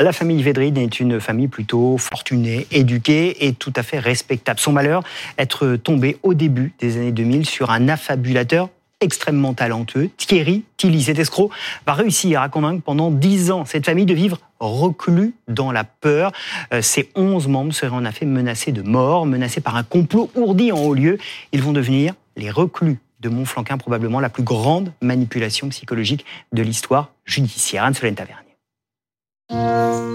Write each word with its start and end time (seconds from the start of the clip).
La 0.00 0.12
famille 0.12 0.42
Védrine 0.42 0.78
est 0.78 1.00
une 1.00 1.20
famille 1.20 1.48
plutôt 1.48 1.98
fortunée, 1.98 2.66
éduquée 2.70 3.46
et 3.46 3.52
tout 3.52 3.72
à 3.76 3.82
fait 3.82 3.98
respectable. 3.98 4.58
Son 4.58 4.72
malheur, 4.72 5.02
être 5.38 5.76
tombé 5.76 6.16
au 6.22 6.34
début 6.34 6.72
des 6.80 6.96
années 6.96 7.12
2000 7.12 7.46
sur 7.46 7.70
un 7.70 7.88
affabulateur 7.88 8.70
extrêmement 9.00 9.52
talentueux, 9.52 10.10
Thierry 10.16 10.64
Tilly. 10.76 11.02
Cet 11.02 11.18
escroc 11.18 11.50
va 11.86 11.92
réussir 11.92 12.40
à 12.40 12.48
convaincre 12.48 12.82
pendant 12.82 13.10
dix 13.10 13.50
ans 13.50 13.64
cette 13.64 13.84
famille 13.84 14.06
de 14.06 14.14
vivre 14.14 14.38
reclus 14.60 15.34
dans 15.48 15.72
la 15.72 15.84
peur. 15.84 16.32
Euh, 16.72 16.80
ses 16.82 17.10
onze 17.14 17.46
membres 17.46 17.74
seraient 17.74 17.94
en 17.94 18.04
effet 18.04 18.26
menacés 18.26 18.72
de 18.72 18.82
mort, 18.82 19.26
menacés 19.26 19.60
par 19.60 19.76
un 19.76 19.82
complot 19.82 20.30
ourdi 20.34 20.72
en 20.72 20.78
haut 20.78 20.94
lieu. 20.94 21.18
Ils 21.52 21.62
vont 21.62 21.72
devenir 21.72 22.14
les 22.36 22.50
reclus 22.50 22.98
de 23.20 23.28
Montflanquin, 23.28 23.76
probablement 23.76 24.20
la 24.20 24.30
plus 24.30 24.42
grande 24.42 24.92
manipulation 25.00 25.68
psychologique 25.68 26.24
de 26.52 26.62
l'histoire 26.62 27.10
judiciaire. 27.24 27.84
Anne-Solène 27.84 28.14
Tavernier. 28.14 28.51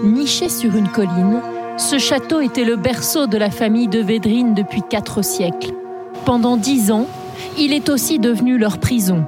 Niché 0.04 0.50
sur 0.50 0.76
une 0.76 0.88
colline, 0.88 1.42
ce 1.78 2.00
château 2.00 2.40
était 2.40 2.64
le 2.64 2.76
berceau 2.76 3.28
de 3.28 3.38
la 3.38 3.52
famille 3.52 3.88
de 3.88 4.00
Védrine 4.00 4.54
depuis 4.56 4.82
quatre 4.90 5.24
siècles. 5.24 5.74
Pendant 6.26 6.58
dix 6.58 6.92
ans, 6.92 7.06
il 7.58 7.72
est 7.72 7.90
aussi 7.90 8.18
devenu 8.18 8.58
leur 8.58 8.80
prison. 8.80 9.26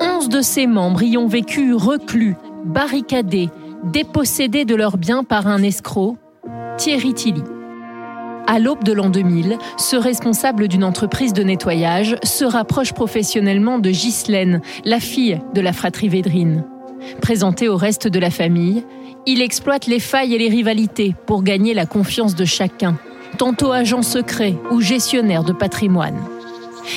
Onze 0.00 0.28
de 0.28 0.42
ses 0.42 0.66
membres 0.66 1.02
y 1.02 1.16
ont 1.16 1.28
vécu 1.28 1.72
reclus, 1.72 2.36
barricadés, 2.64 3.48
dépossédés 3.84 4.66
de 4.66 4.74
leurs 4.74 4.98
biens 4.98 5.24
par 5.24 5.46
un 5.46 5.62
escroc, 5.62 6.18
Thierry 6.76 7.14
Tilly. 7.14 7.42
À 8.46 8.58
l'aube 8.58 8.84
de 8.84 8.92
l'an 8.92 9.08
2000, 9.08 9.56
ce 9.78 9.96
responsable 9.96 10.68
d'une 10.68 10.84
entreprise 10.84 11.32
de 11.32 11.42
nettoyage 11.42 12.16
se 12.22 12.44
rapproche 12.44 12.92
professionnellement 12.92 13.78
de 13.78 13.90
Ghislaine, 13.90 14.60
la 14.84 15.00
fille 15.00 15.40
de 15.54 15.60
la 15.60 15.72
fratrie 15.72 16.08
Védrine. 16.08 16.64
Présenté 17.20 17.68
au 17.68 17.76
reste 17.76 18.08
de 18.08 18.18
la 18.18 18.30
famille, 18.30 18.84
il 19.26 19.40
exploite 19.40 19.86
les 19.86 20.00
failles 20.00 20.34
et 20.34 20.38
les 20.38 20.48
rivalités 20.48 21.14
pour 21.26 21.42
gagner 21.42 21.74
la 21.74 21.86
confiance 21.86 22.34
de 22.34 22.44
chacun, 22.44 22.98
tantôt 23.38 23.72
agent 23.72 24.02
secret 24.02 24.54
ou 24.70 24.80
gestionnaire 24.80 25.44
de 25.44 25.52
patrimoine. 25.52 26.18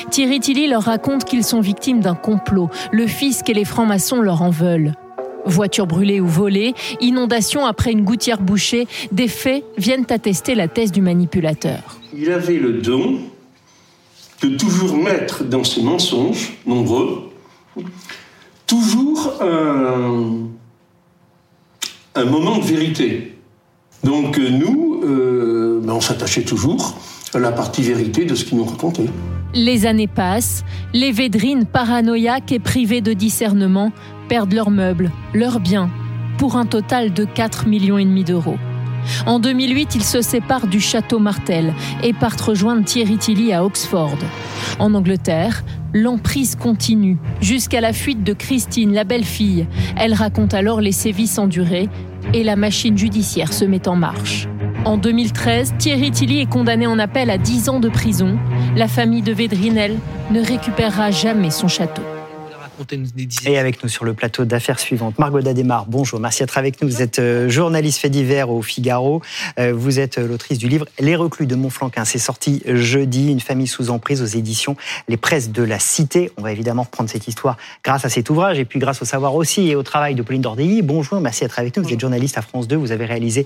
Thierry 0.10 0.40
Tilly 0.40 0.68
leur 0.68 0.84
raconte 0.84 1.26
qu'ils 1.26 1.44
sont 1.44 1.62
victimes 1.62 2.00
d'un 2.00 2.16
complot. 2.16 2.70
Le 2.92 3.08
fisc 3.08 3.50
et 3.50 3.54
les 3.54 3.66
francs-maçons 3.66 4.22
leur 4.22 4.42
en 4.42 4.50
veulent. 4.50 4.94
Voitures 5.46 5.86
brûlées 5.86 6.20
ou 6.20 6.28
volées, 6.28 6.74
inondations 7.02 7.68
après 7.68 7.92
une 7.92 8.04
gouttière 8.04 8.42
bouchée, 8.42 8.88
des 9.12 9.28
faits 9.28 9.64
viennent 9.78 10.06
attester 10.10 10.56
la 10.56 10.68
thèse 10.68 10.92
du 10.92 11.02
manipulateur. 11.02 12.00
Il 12.18 12.32
avait 12.32 12.58
le 12.58 12.74
don 12.74 13.20
de 14.42 14.58
toujours 14.58 14.98
mettre 14.98 15.44
dans 15.44 15.64
ses 15.64 15.84
mensonges, 15.84 16.58
nombreux, 16.66 17.30
toujours 18.66 19.34
un, 19.40 20.48
un 22.16 22.26
moment 22.26 22.58
de 22.58 22.64
vérité. 22.64 23.38
Donc 24.04 24.40
euh, 24.40 24.50
nous, 24.50 25.02
euh, 25.04 25.82
ben, 25.84 25.94
on 25.94 26.02
s'attachait 26.02 26.44
toujours 26.44 26.98
à 27.34 27.40
la 27.40 27.52
partie 27.52 27.82
vérité 27.82 28.26
de 28.26 28.36
ce 28.36 28.46
qu'il 28.46 28.58
nous 28.58 28.66
racontait. 28.66 29.10
Les 29.54 29.86
années 29.86 30.08
passent, 30.08 30.64
les 30.94 31.12
Védrines 31.12 31.66
paranoïaques 31.66 32.52
et 32.52 32.60
privées 32.60 33.02
de 33.02 33.14
discernement 33.14 33.92
perdent 34.30 34.54
leurs 34.54 34.72
meubles, 34.72 35.12
leurs 35.34 35.60
biens, 35.60 35.90
pour 36.38 36.56
un 36.56 36.66
total 36.66 37.14
de 37.14 37.26
4 37.26 37.68
millions 37.68 37.98
et 37.98 38.06
demi 38.06 38.24
d'euros. 38.24 38.58
En 39.26 39.40
2008, 39.40 39.96
ils 39.96 40.04
se 40.04 40.22
séparent 40.22 40.68
du 40.68 40.80
château 40.80 41.20
Martel 41.20 41.74
et 42.04 42.14
partent 42.14 42.42
rejoindre 42.42 42.84
Thierry 42.84 43.18
Tilly 43.18 43.54
à 43.54 43.64
Oxford. 43.66 44.18
En 44.80 44.94
Angleterre, 44.94 45.64
l'emprise 45.94 46.56
continue 46.56 47.18
jusqu'à 47.42 47.82
la 47.82 47.94
fuite 47.94 48.24
de 48.24 48.34
Christine, 48.34 48.94
la 48.94 49.04
belle-fille. 49.04 49.68
Elle 49.98 50.14
raconte 50.14 50.54
alors 50.54 50.82
les 50.82 50.92
sévices 50.92 51.38
endurés 51.38 51.90
et 52.34 52.44
la 52.44 52.56
machine 52.56 52.98
judiciaire 52.98 53.54
se 53.54 53.66
met 53.66 53.88
en 53.88 53.96
marche. 53.96 54.48
En 54.86 54.98
2013, 54.98 55.76
Thierry 55.78 56.12
Tilly 56.12 56.42
est 56.42 56.50
condamné 56.50 56.86
en 56.86 57.00
appel 57.00 57.30
à 57.30 57.38
10 57.38 57.70
ans 57.70 57.80
de 57.80 57.90
prison. 57.90 58.38
La 58.76 58.88
famille 58.88 59.24
de 59.24 59.34
Védrinel 59.34 59.98
ne 60.32 60.42
récupérera 60.42 61.12
jamais 61.12 61.50
son 61.50 61.68
château. 61.68 62.04
Et 63.46 63.58
avec 63.58 63.82
nous 63.84 63.90
sur 63.90 64.06
le 64.06 64.14
plateau 64.14 64.44
d'affaires 64.44 64.80
suivantes, 64.80 65.18
Margot 65.18 65.42
Dademar, 65.42 65.86
bonjour, 65.88 66.20
merci 66.20 66.44
d'être 66.44 66.58
avec 66.58 66.82
nous. 66.82 66.90
Vous 66.90 67.02
êtes 67.02 67.20
euh, 67.20 67.48
journaliste 67.48 68.00
fait 68.00 68.10
divers 68.10 68.50
au 68.50 68.62
Figaro. 68.62 69.22
Euh, 69.60 69.74
vous 69.74 70.00
êtes 70.00 70.18
euh, 70.18 70.28
l'autrice 70.28 70.58
du 70.58 70.68
livre 70.68 70.86
Les 71.00 71.16
reclus 71.16 71.46
de 71.46 71.56
Montflanquin. 71.56 72.04
C'est 72.04 72.20
sorti 72.20 72.64
jeudi, 72.66 73.32
une 73.32 73.40
famille 73.40 73.68
sous 73.68 73.92
emprise 73.92 74.22
aux 74.22 74.26
éditions 74.26 74.76
Les 75.08 75.16
Presses 75.16 75.52
de 75.52 75.64
la 75.64 75.80
Cité. 75.80 76.32
On 76.38 76.42
va 76.42 76.52
évidemment 76.52 76.84
reprendre 76.84 77.10
cette 77.10 77.28
histoire 77.28 77.58
grâce 77.84 78.04
à 78.04 78.10
cet 78.10 78.30
ouvrage 78.30 78.60
et 78.60 78.66
puis 78.66 78.80
grâce 78.80 79.02
au 79.02 79.06
savoir 79.06 79.36
aussi 79.36 79.70
et 79.70 79.76
au 79.76 79.84
travail 79.84 80.16
de 80.16 80.22
Pauline 80.22 80.42
Dordelli. 80.42 80.82
Bonjour, 80.82 81.22
merci 81.22 81.42
d'être 81.42 81.60
avec 81.60 81.78
nous. 81.78 81.84
Vous 81.84 81.94
êtes 81.94 82.00
journaliste 82.00 82.38
à 82.38 82.42
France 82.42 82.68
2. 82.68 82.76
Vous 82.76 82.92
avez 82.92 83.06
réalisé 83.06 83.46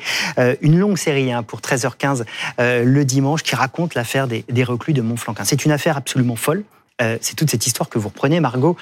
une 0.62 0.80
longue 0.80 0.98
série 0.98 1.32
hein, 1.32 1.44
pour 1.44 1.60
13h15 1.60 2.24
le 2.58 3.04
dimanche 3.04 3.44
qui 3.44 3.56
raconte 3.56 3.96
l'affaire 3.96 4.28
des, 4.28 4.44
des 4.50 4.64
reclus 4.64 4.94
de 4.94 5.02
Montflanquin. 5.02 5.44
C'est 5.44 5.66
une 5.66 5.72
affaire 5.72 5.98
absolument 5.98 6.36
folle. 6.36 6.64
c'est 7.00 7.36
toute 7.36 7.50
cette 7.50 7.66
histoire 7.68 7.90
que 7.90 8.00
vous 8.00 8.10
reprenez, 8.10 8.40
Margot, 8.40 8.76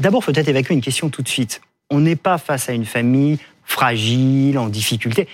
D'abord, 0.00 0.24
peut-être 0.24 0.48
évacuer 0.48 0.74
une 0.74 0.80
question 0.80 1.10
tout 1.10 1.22
de 1.22 1.28
suite. 1.28 1.60
On 1.90 2.00
n'est 2.00 2.16
pas 2.16 2.38
face 2.38 2.70
à 2.70 2.72
une 2.72 2.86
famille 2.86 3.38
fragile, 3.64 4.58
en 4.58 4.68
difficulté. 4.68 5.28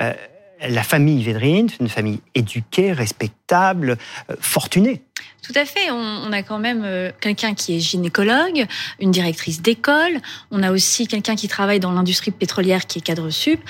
Euh, 0.00 0.12
la 0.60 0.84
famille 0.84 1.24
Védrine, 1.24 1.68
c'est 1.68 1.80
une 1.80 1.88
famille 1.88 2.20
éduquée, 2.36 2.92
respectable, 2.92 3.98
euh, 4.30 4.36
fortunée. 4.38 5.02
Tout 5.42 5.52
à 5.56 5.64
fait. 5.64 5.90
On, 5.90 6.32
a 6.32 6.44
quand 6.44 6.60
même 6.60 6.82
euh, 6.84 7.10
quelqu'un 7.20 7.54
qui 7.54 7.76
est 7.76 7.80
gynécologue, 7.80 8.64
une 9.00 9.10
directrice 9.10 9.60
d'école. 9.60 10.20
On 10.52 10.62
a 10.62 10.70
aussi 10.70 11.08
quelqu'un 11.08 11.34
qui 11.34 11.48
travaille 11.48 11.80
dans 11.80 11.90
l'industrie 11.90 12.30
pétrolière 12.30 12.86
qui 12.86 13.00
est 13.00 13.02
cadre 13.02 13.28
sup 13.30 13.60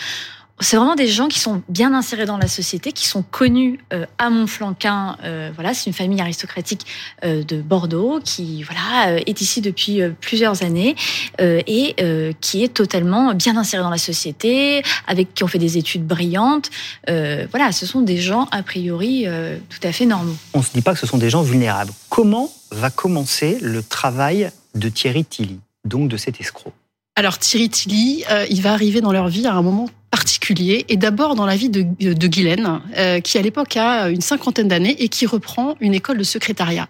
c'est 0.60 0.76
vraiment 0.76 0.94
des 0.94 1.08
gens 1.08 1.28
qui 1.28 1.38
sont 1.38 1.62
bien 1.68 1.92
insérés 1.92 2.26
dans 2.26 2.38
la 2.38 2.48
société, 2.48 2.92
qui 2.92 3.06
sont 3.06 3.22
connus 3.22 3.80
euh, 3.92 4.06
à 4.18 4.30
Montflanquin. 4.30 5.16
Euh, 5.24 5.50
voilà, 5.54 5.74
c'est 5.74 5.86
une 5.86 5.92
famille 5.92 6.20
aristocratique 6.20 6.86
euh, 7.24 7.42
de 7.42 7.60
Bordeaux 7.60 8.20
qui 8.24 8.62
voilà 8.62 9.18
est 9.26 9.40
ici 9.40 9.60
depuis 9.60 10.00
plusieurs 10.20 10.62
années 10.62 10.94
et 11.38 11.96
qui 12.40 12.62
est 12.62 12.72
totalement 12.72 13.34
bien 13.34 13.56
insérée 13.56 13.82
dans 13.82 13.90
la 13.90 13.98
société, 13.98 14.82
avec 15.06 15.34
qui 15.34 15.44
ont 15.44 15.48
fait 15.48 15.58
des 15.58 15.78
études 15.78 16.06
brillantes. 16.06 16.70
voilà, 17.06 17.72
ce 17.72 17.86
sont 17.86 18.00
des 18.00 18.18
gens 18.18 18.48
a 18.50 18.62
priori 18.62 19.26
tout 19.68 19.86
à 19.86 19.92
fait 19.92 20.06
normaux. 20.06 20.36
On 20.54 20.58
ne 20.58 20.64
se 20.64 20.72
dit 20.72 20.82
pas 20.82 20.92
que 20.94 21.00
ce 21.00 21.06
sont 21.06 21.18
des 21.18 21.30
gens 21.30 21.42
vulnérables. 21.42 21.92
Comment 22.08 22.50
va 22.70 22.90
commencer 22.90 23.58
le 23.60 23.82
travail 23.82 24.50
de 24.74 24.88
Thierry 24.88 25.24
Tilly, 25.24 25.60
donc 25.84 26.08
de 26.08 26.16
cet 26.16 26.40
escroc? 26.40 26.72
Alors 27.16 27.38
Thierry 27.38 27.68
Tilly, 27.68 28.24
il 28.50 28.62
va 28.62 28.72
arriver 28.72 29.00
dans 29.00 29.12
leur 29.12 29.28
vie 29.28 29.46
à 29.46 29.54
un 29.54 29.62
moment 29.62 29.88
particulier 30.12 30.84
et 30.90 30.98
d'abord 30.98 31.34
dans 31.34 31.46
la 31.46 31.56
vie 31.56 31.70
de, 31.70 31.82
de 31.82 32.26
Guylaine, 32.28 32.82
euh, 32.98 33.20
qui 33.20 33.38
à 33.38 33.42
l'époque 33.42 33.78
a 33.78 34.10
une 34.10 34.20
cinquantaine 34.20 34.68
d'années 34.68 34.94
et 35.02 35.08
qui 35.08 35.24
reprend 35.24 35.74
une 35.80 35.94
école 35.94 36.18
de 36.18 36.22
secrétariat. 36.22 36.86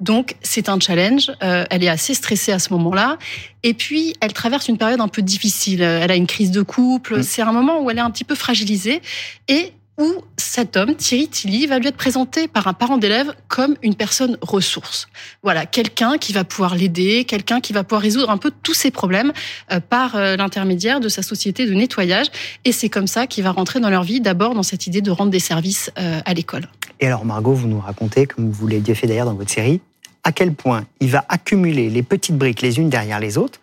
Donc 0.00 0.34
c'est 0.42 0.68
un 0.68 0.80
challenge, 0.80 1.30
euh, 1.44 1.64
elle 1.70 1.84
est 1.84 1.88
assez 1.88 2.14
stressée 2.14 2.50
à 2.50 2.58
ce 2.58 2.72
moment-là 2.72 3.16
et 3.62 3.74
puis 3.74 4.14
elle 4.20 4.32
traverse 4.32 4.66
une 4.66 4.76
période 4.76 5.00
un 5.00 5.06
peu 5.06 5.22
difficile, 5.22 5.82
elle 5.82 6.10
a 6.10 6.16
une 6.16 6.26
crise 6.26 6.50
de 6.50 6.62
couple, 6.62 7.20
mmh. 7.20 7.22
c'est 7.22 7.42
un 7.42 7.52
moment 7.52 7.80
où 7.80 7.90
elle 7.90 7.98
est 7.98 8.02
un 8.02 8.10
petit 8.10 8.24
peu 8.24 8.34
fragilisée 8.34 9.00
et 9.46 9.72
où 9.98 10.12
cet 10.36 10.76
homme, 10.76 10.94
Thierry 10.96 11.28
Tilly, 11.28 11.66
va 11.66 11.78
lui 11.78 11.88
être 11.88 11.96
présenté 11.96 12.48
par 12.48 12.66
un 12.66 12.72
parent 12.72 12.98
d'élève 12.98 13.32
comme 13.48 13.76
une 13.82 13.94
personne 13.94 14.36
ressource. 14.40 15.08
Voilà, 15.42 15.66
quelqu'un 15.66 16.18
qui 16.18 16.32
va 16.32 16.44
pouvoir 16.44 16.74
l'aider, 16.74 17.24
quelqu'un 17.24 17.60
qui 17.60 17.72
va 17.72 17.84
pouvoir 17.84 18.02
résoudre 18.02 18.30
un 18.30 18.36
peu 18.36 18.50
tous 18.62 18.74
ses 18.74 18.90
problèmes 18.90 19.32
euh, 19.72 19.80
par 19.80 20.16
euh, 20.16 20.36
l'intermédiaire 20.36 21.00
de 21.00 21.08
sa 21.08 21.22
société 21.22 21.66
de 21.66 21.74
nettoyage. 21.74 22.26
Et 22.64 22.72
c'est 22.72 22.88
comme 22.88 23.06
ça 23.06 23.26
qu'il 23.26 23.44
va 23.44 23.52
rentrer 23.52 23.80
dans 23.80 23.90
leur 23.90 24.02
vie, 24.02 24.20
d'abord 24.20 24.54
dans 24.54 24.62
cette 24.62 24.86
idée 24.86 25.00
de 25.00 25.10
rendre 25.10 25.30
des 25.30 25.38
services 25.38 25.90
euh, 25.98 26.20
à 26.24 26.34
l'école. 26.34 26.68
Et 27.00 27.06
alors 27.06 27.24
Margot, 27.24 27.54
vous 27.54 27.68
nous 27.68 27.80
racontez, 27.80 28.26
comme 28.26 28.50
vous 28.50 28.66
l'avez 28.66 28.94
fait 28.94 29.06
d'ailleurs 29.06 29.26
dans 29.26 29.34
votre 29.34 29.50
série, 29.50 29.80
à 30.24 30.32
quel 30.32 30.54
point 30.54 30.86
il 31.00 31.10
va 31.10 31.24
accumuler 31.28 31.90
les 31.90 32.02
petites 32.02 32.36
briques 32.36 32.62
les 32.62 32.78
unes 32.78 32.88
derrière 32.88 33.20
les 33.20 33.38
autres 33.38 33.60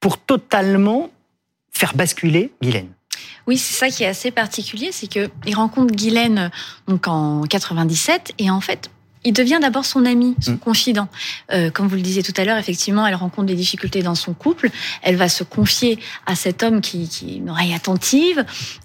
pour 0.00 0.18
totalement 0.18 1.10
faire 1.70 1.94
basculer 1.94 2.52
Guylaine. 2.62 2.88
Oui, 3.48 3.56
c'est 3.56 3.72
ça 3.72 3.88
qui 3.88 4.02
est 4.02 4.06
assez 4.06 4.30
particulier, 4.30 4.90
c'est 4.92 5.06
que 5.06 5.30
il 5.46 5.54
rencontre 5.54 5.94
Guylaine 5.94 6.50
donc 6.86 7.08
en 7.08 7.44
97 7.44 8.34
et 8.38 8.50
en 8.50 8.60
fait 8.60 8.90
il 9.24 9.32
devient 9.32 9.58
d'abord 9.60 9.84
son 9.84 10.04
ami, 10.04 10.34
son 10.40 10.52
mm. 10.52 10.58
confident. 10.58 11.08
Euh, 11.52 11.70
comme 11.70 11.88
vous 11.88 11.96
le 11.96 12.02
disiez 12.02 12.22
tout 12.22 12.34
à 12.36 12.44
l'heure, 12.44 12.58
effectivement, 12.58 13.06
elle 13.06 13.14
rencontre 13.14 13.46
des 13.46 13.54
difficultés 13.54 14.02
dans 14.02 14.14
son 14.14 14.34
couple. 14.34 14.70
Elle 15.02 15.16
va 15.16 15.28
se 15.28 15.44
confier 15.44 15.98
à 16.26 16.34
cet 16.34 16.62
homme 16.62 16.80
qui, 16.80 17.08
qui 17.08 17.34
est 17.34 17.36
une 17.36 17.50
oreille 17.50 17.74
attentive. 17.74 18.44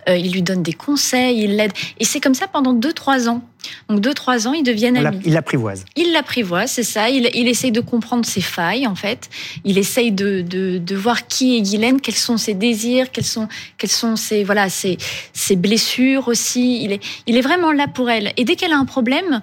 Euh, 0.09 0.18
il 0.18 0.31
lui 0.31 0.41
donne 0.41 0.63
des 0.63 0.74
conseils, 0.74 1.44
il 1.44 1.56
l'aide. 1.56 1.74
Et 2.00 2.06
c'est 2.06 2.19
comme 2.19 2.33
ça 2.33 2.47
pendant 2.47 2.74
deux, 2.74 2.94
trois 2.94 3.30
ans. 3.30 3.41
Donc 3.88 4.01
deux, 4.01 4.13
trois 4.13 4.47
ans, 4.47 4.53
ils 4.53 4.63
deviennent 4.63 4.97
amis. 4.97 5.21
Il 5.24 5.33
l'apprivoise. 5.33 5.85
Il 5.95 6.12
l'apprivoise, 6.12 6.69
c'est 6.71 6.83
ça. 6.83 7.09
Il, 7.09 7.29
il 7.33 7.47
essaye 7.47 7.71
de 7.71 7.79
comprendre 7.79 8.25
ses 8.25 8.41
failles, 8.41 8.88
en 8.88 8.95
fait. 8.95 9.29
Il 9.63 9.77
essaye 9.77 10.12
de, 10.12 10.41
de, 10.41 10.79
de 10.79 10.95
voir 10.95 11.27
qui 11.27 11.56
est 11.57 11.62
Guylaine, 11.62 12.01
quels 12.01 12.15
sont 12.15 12.36
ses 12.36 12.56
désirs, 12.56 13.12
quels 13.12 13.24
sont, 13.24 13.47
quels 13.77 13.89
sont 13.89 14.18
ses, 14.18 14.44
voilà, 14.44 14.68
ses, 14.69 14.97
ses 15.31 15.56
blessures 15.56 16.27
aussi. 16.27 16.83
Il 16.83 16.91
est, 16.91 17.01
il 17.25 17.38
est 17.38 17.41
vraiment 17.41 17.71
là 17.71 17.88
pour 17.88 18.09
elle. 18.09 18.33
Et 18.36 18.44
dès 18.44 18.57
qu'elle 18.57 18.74
a 18.74 18.77
un 18.77 18.86
problème, 18.86 19.41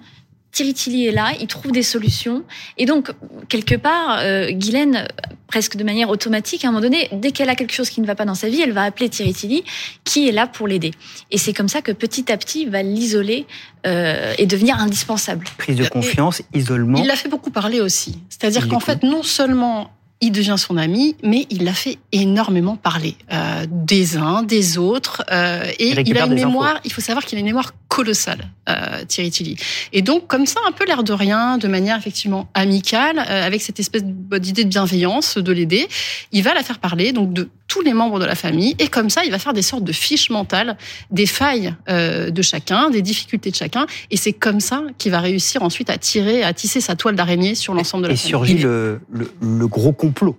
Thierry 0.53 0.75
Tilly 0.75 1.07
est 1.07 1.13
là, 1.13 1.33
il 1.41 1.47
trouve 1.47 1.73
des 1.73 1.83
solutions. 1.83 2.43
Et 2.77 2.87
donc, 2.87 3.13
quelque 3.49 3.75
part, 3.77 4.19
euh, 4.21 4.51
Guylaine, 4.51 5.07
presque 5.47 5.77
de 5.77 5.85
manière 5.85 6.11
automatique, 6.11 6.65
à 6.65 6.69
un 6.69 6.71
moment 6.71 6.83
donné, 6.83 7.09
dès 7.13 7.31
qu'elle 7.31 7.49
a 7.51 7.55
quelque 7.55 7.73
chose 7.73 7.91
qui 7.91 8.01
ne 8.01 8.07
va 8.07 8.15
pas 8.15 8.25
dans 8.25 8.35
sa 8.35 8.49
vie, 8.49 8.61
elle 8.61 8.73
va 8.73 8.83
appeler 8.83 9.09
Thierry 9.09 9.33
Tilly, 9.33 9.65
qui 10.05 10.29
est 10.29 10.33
là 10.33 10.47
pour 10.47 10.67
l'aider. 10.67 10.93
Et 11.31 11.39
c'est 11.39 11.53
comme 11.53 11.69
ça 11.69 11.83
que 11.83 11.93
petit 11.93 12.31
à 12.33 12.37
petit, 12.37 12.63
il 12.63 12.71
va 12.71 12.83
l'isoler 12.83 13.47
euh, 13.87 14.35
et 14.39 14.47
devenir 14.47 14.79
indispensable. 14.79 15.47
Prise 15.59 15.77
de 15.77 15.89
confiance, 15.89 16.43
isolement. 16.53 16.99
Il 16.99 17.07
l'a 17.07 17.17
fait 17.17 17.29
beaucoup 17.29 17.51
parler 17.51 17.81
aussi. 17.81 18.19
C'est-à-dire 18.29 18.69
qu'en 18.69 18.81
fait, 18.81 19.03
non 19.03 19.23
seulement 19.23 19.91
il 20.21 20.33
devient 20.33 20.57
son 20.59 20.77
ami, 20.77 21.17
mais 21.23 21.47
il 21.51 21.65
l'a 21.65 21.73
fait 21.73 21.99
énormément 22.13 22.77
parler 22.77 23.17
euh, 23.33 23.67
des 23.69 24.17
uns, 24.17 24.43
des 24.43 24.77
autres, 24.77 25.25
euh, 25.33 25.65
et 25.79 25.89
il, 25.89 26.19
a 26.19 26.27
une 26.27 26.35
mémoire. 26.35 26.79
Il 26.85 26.93
faut 26.93 27.01
savoir 27.01 27.25
qu'il 27.25 27.37
a 27.39 27.41
une 27.41 27.47
mémoire 27.47 27.73
colossale, 27.91 28.49
euh, 28.69 29.05
Thierry 29.09 29.31
Tilly. 29.31 29.57
Et 29.93 30.01
donc, 30.01 30.27
comme 30.29 30.47
ça, 30.47 30.61
un 30.67 30.73
peu 30.73 30.87
l'air 30.87 31.03
de 31.03 31.13
rien, 31.13 31.59
de 31.59 31.69
manière 31.69 31.99
effectivement 31.99 32.49
amicale, 32.55 33.19
euh, 33.19 33.47
avec 33.47 33.63
cette 33.63 33.81
espèce 33.81 34.05
d'idée 34.05 34.65
de 34.65 34.69
bienveillance, 34.69 35.37
de 35.37 35.53
l'aider, 35.53 35.89
il 36.33 36.43
va 36.43 36.55
la 36.55 36.63
faire 36.63 36.79
parler 36.79 37.13
donc 37.13 37.33
de 37.33 37.49
tous 37.71 37.83
les 37.89 37.95
membres 38.01 38.19
de 38.19 38.27
la 38.27 38.35
famille, 38.35 38.75
et 38.83 38.89
comme 38.89 39.11
ça, 39.15 39.21
il 39.25 39.31
va 39.31 39.39
faire 39.39 39.55
des 39.61 39.67
sortes 39.71 39.85
de 39.85 39.93
fiches 40.07 40.29
mentales, 40.29 40.77
des 41.11 41.27
failles 41.27 41.73
euh, 41.89 42.31
de 42.39 42.43
chacun, 42.43 42.91
des 42.91 43.03
difficultés 43.11 43.51
de 43.51 43.57
chacun, 43.63 43.87
et 44.11 44.17
c'est 44.23 44.37
comme 44.45 44.61
ça 44.61 44.79
qu'il 44.99 45.13
va 45.13 45.21
réussir 45.21 45.63
ensuite 45.63 45.89
à 45.89 45.97
tirer, 45.97 46.43
à 46.43 46.53
tisser 46.53 46.81
sa 46.81 46.97
toile 46.97 47.15
d'araignée 47.15 47.55
sur 47.55 47.73
l'ensemble 47.73 48.03
de 48.03 48.09
la 48.09 48.15
et 48.15 48.17
famille. 48.17 48.29
Et 48.29 48.31
surgit 48.31 48.59
le, 48.59 49.01
le, 49.13 49.33
le 49.41 49.67
gros 49.69 49.93
complot. 49.93 50.37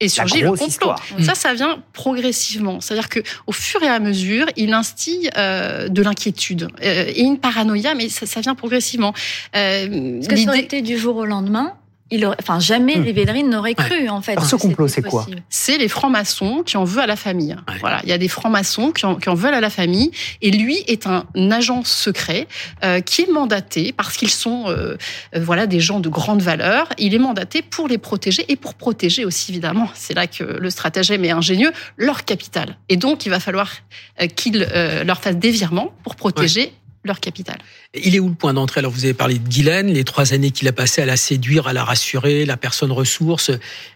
Et 0.00 0.08
surgit 0.08 0.40
le 0.40 0.52
complot. 0.52 0.94
Ça, 1.20 1.34
ça 1.34 1.54
vient 1.54 1.78
progressivement. 1.92 2.80
C'est-à-dire 2.80 3.08
que 3.08 3.20
au 3.46 3.52
fur 3.52 3.80
et 3.82 3.92
à 3.98 4.00
mesure, 4.00 4.46
il 4.56 4.72
instille 4.72 5.30
euh, 5.36 5.88
de 5.88 6.02
l'inquiétude 6.02 6.62
euh, 6.82 7.04
et 7.18 7.22
une 7.22 7.38
paranoïa, 7.38 7.94
mais 7.94 8.08
ça, 8.08 8.26
ça 8.26 8.40
vient 8.40 8.56
progressivement. 8.56 9.12
Euh, 9.54 10.18
Parce 10.18 10.28
que 10.28 10.36
ça 10.36 10.48
aurait 10.48 10.60
été 10.60 10.82
du 10.82 10.98
jour 10.98 11.16
au 11.16 11.26
lendemain? 11.26 11.74
Il 12.14 12.24
aurait, 12.24 12.36
enfin, 12.40 12.60
jamais 12.60 12.96
hmm. 12.96 13.04
les 13.04 13.12
Védrines 13.12 13.50
n'auraient 13.50 13.74
cru, 13.74 14.08
en 14.08 14.20
fait. 14.20 14.32
Alors, 14.32 14.46
ce 14.46 14.56
complot, 14.56 14.88
c'est 14.88 15.02
quoi 15.02 15.26
C'est 15.48 15.78
les 15.78 15.88
francs-maçons 15.88 16.62
qui 16.64 16.76
en 16.76 16.84
veulent 16.84 17.04
à 17.04 17.06
la 17.06 17.16
famille. 17.16 17.56
Voilà, 17.80 18.00
il 18.04 18.08
y 18.08 18.12
a 18.12 18.18
des 18.18 18.28
francs-maçons 18.28 18.92
qui, 18.92 19.04
qui, 19.20 19.28
en 19.28 19.34
veulent 19.34 19.54
à 19.54 19.60
la 19.60 19.70
famille, 19.70 20.10
et 20.42 20.50
lui 20.50 20.78
est 20.86 21.06
un 21.06 21.24
agent 21.50 21.82
secret 21.84 22.46
euh, 22.84 23.00
qui 23.00 23.22
est 23.22 23.30
mandaté 23.30 23.92
parce 23.92 24.16
qu'ils 24.16 24.30
sont, 24.30 24.64
euh, 24.68 24.96
euh, 25.34 25.40
voilà, 25.40 25.66
des 25.66 25.80
gens 25.80 26.00
de 26.00 26.08
grande 26.08 26.42
valeur. 26.42 26.88
Il 26.98 27.14
est 27.14 27.18
mandaté 27.18 27.62
pour 27.62 27.88
les 27.88 27.98
protéger 27.98 28.44
et 28.48 28.56
pour 28.56 28.74
protéger 28.74 29.24
aussi, 29.24 29.52
évidemment. 29.52 29.88
C'est 29.94 30.14
là 30.14 30.26
que 30.26 30.44
le 30.44 30.70
stratagème 30.70 31.24
est 31.24 31.30
ingénieux, 31.30 31.72
leur 31.96 32.24
capital. 32.24 32.76
Et 32.88 32.96
donc, 32.96 33.26
il 33.26 33.30
va 33.30 33.40
falloir 33.40 33.72
euh, 34.20 34.26
qu'il 34.26 34.66
euh, 34.70 35.04
leur 35.04 35.20
fasse 35.20 35.36
des 35.36 35.50
virements 35.50 35.92
pour 36.02 36.14
protéger 36.14 36.72
leur 37.04 37.20
capital. 37.20 37.58
Il 37.94 38.14
est 38.14 38.18
où 38.18 38.28
le 38.28 38.34
point 38.34 38.54
d'entrée? 38.54 38.80
Alors 38.80 38.92
vous 38.92 39.04
avez 39.04 39.14
parlé 39.14 39.38
de 39.38 39.48
Guylaine, 39.48 39.92
les 39.92 40.04
trois 40.04 40.32
années 40.32 40.50
qu'il 40.50 40.66
a 40.68 40.72
passées 40.72 41.02
à 41.02 41.06
la 41.06 41.16
séduire, 41.16 41.66
à 41.66 41.72
la 41.72 41.84
rassurer, 41.84 42.44
la 42.44 42.56
personne 42.56 42.92
ressource, 42.92 43.50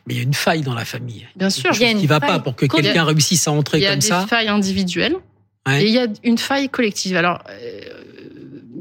mais 0.06 0.14
il 0.14 0.16
y 0.16 0.20
a 0.20 0.22
une 0.22 0.34
faille 0.34 0.62
dans 0.62 0.75
la 0.75 0.84
famille. 0.84 1.26
Bien 1.37 1.50
sûr, 1.50 1.70
il 1.75 1.81
y 1.81 1.84
a 1.84 1.90
une 1.90 2.00
qui 2.00 2.06
va 2.06 2.20
pas 2.20 2.38
pour 2.38 2.55
que 2.55 2.66
quelqu'un 2.66 3.05
réussisse 3.05 3.49
à 3.49 3.52
entrer 3.52 3.81
comme 3.81 4.00
ça. 4.00 4.06
Il 4.06 4.10
y 4.10 4.12
a 4.12 4.22
des 4.22 4.28
failles 4.28 4.49
individuelles 4.49 5.16
et 5.70 5.87
il 5.87 5.94
y 5.94 5.99
a 5.99 6.06
une 6.22 6.38
faille 6.38 6.69
collective. 6.69 7.16
Alors 7.16 7.43
euh, 7.49 7.81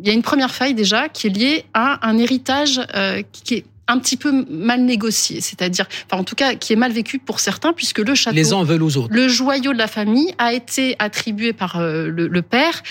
il 0.01 0.07
y 0.07 0.09
a 0.09 0.13
une 0.13 0.21
première 0.21 0.53
faille 0.53 0.74
déjà 0.74 1.09
qui 1.09 1.27
est 1.27 1.29
liée 1.31 1.65
à 1.74 2.07
un 2.07 2.18
héritage 2.18 2.79
euh, 2.95 3.21
qui 3.31 3.56
est 3.56 3.65
un 3.88 4.00
petit 4.00 4.18
peu 4.18 4.45
mal 4.50 4.81
négocié, 4.81 5.41
c'est-à-dire, 5.41 5.88
enfin 6.06 6.21
en 6.21 6.24
tout 6.24 6.35
cas, 6.35 6.56
qui 6.56 6.74
est 6.74 6.77
mal 6.77 6.91
vécu 6.91 7.19
pour 7.19 7.39
certains, 7.39 7.74
puisque 7.74 8.00
le 8.00 8.15
château, 8.15 8.35
les 8.35 8.53
uns 8.53 8.63
veulent 8.63 8.83
aux 8.83 8.97
autres. 8.97 9.13
Le 9.13 9.27
joyau 9.27 9.74
de 9.74 9.77
la 9.77 9.88
famille 9.88 10.33
a 10.38 10.53
été 10.53 10.95
attribué 11.00 11.53
par 11.53 11.79
euh, 11.79 12.07
le, 12.07 12.27
le, 12.27 12.41
père 12.41 12.83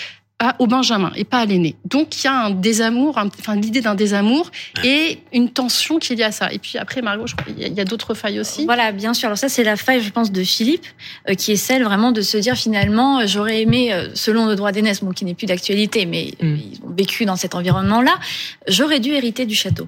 au 0.59 0.67
Benjamin 0.67 1.11
et 1.15 1.23
pas 1.23 1.39
à 1.39 1.45
l'aîné. 1.45 1.75
Donc 1.85 2.23
il 2.23 2.25
y 2.25 2.27
a 2.27 2.45
un 2.45 2.51
désamour, 2.51 3.17
enfin 3.17 3.55
l'idée 3.55 3.81
d'un 3.81 3.95
désamour 3.95 4.51
et 4.83 5.19
une 5.33 5.49
tension 5.49 5.97
qui 5.97 6.13
est 6.13 6.15
liée 6.15 6.23
à 6.23 6.31
ça. 6.31 6.51
Et 6.51 6.59
puis 6.59 6.77
après 6.77 7.01
Margot, 7.01 7.25
je 7.25 7.35
crois 7.35 7.51
il 7.57 7.73
y 7.73 7.81
a, 7.81 7.85
d'autres 7.85 8.13
failles 8.13 8.39
aussi. 8.39 8.65
Voilà, 8.65 8.91
bien 8.91 9.13
sûr. 9.13 9.27
Alors 9.27 9.37
ça 9.37 9.49
c'est 9.49 9.63
la 9.63 9.75
faille, 9.75 10.01
je 10.01 10.11
pense, 10.11 10.31
de 10.31 10.43
Philippe, 10.43 10.85
euh, 11.27 11.33
qui 11.33 11.53
est 11.53 11.57
celle 11.57 11.83
vraiment 11.83 12.11
de 12.11 12.21
se 12.21 12.37
dire 12.37 12.55
finalement, 12.55 13.19
euh, 13.19 13.23
j'aurais 13.27 13.61
aimé, 13.61 13.91
euh, 13.93 14.09
selon 14.13 14.45
le 14.45 14.55
droit 14.55 14.71
d'aînesse, 14.71 15.03
bon 15.03 15.11
qui 15.11 15.25
n'est 15.25 15.33
plus 15.33 15.47
d'actualité, 15.47 16.05
mais 16.05 16.33
mm. 16.39 16.55
ils 16.55 16.79
ont 16.83 16.93
vécu 16.95 17.25
dans 17.25 17.35
cet 17.35 17.55
environnement-là, 17.55 18.13
j'aurais 18.67 18.99
dû 18.99 19.13
hériter 19.13 19.45
du 19.45 19.55
château. 19.55 19.87